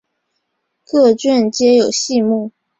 [0.83, 2.49] 各卷皆有细目。